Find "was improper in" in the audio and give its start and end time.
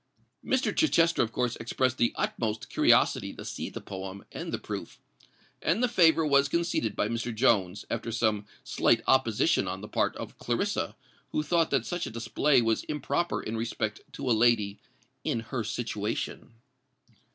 12.63-13.55